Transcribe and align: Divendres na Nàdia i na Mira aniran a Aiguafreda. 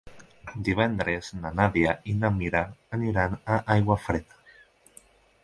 Divendres 0.69 1.29
na 1.43 1.51
Nàdia 1.59 1.93
i 2.13 2.15
na 2.23 2.33
Mira 2.39 2.63
aniran 2.99 3.37
a 3.57 3.61
Aiguafreda. 3.77 4.43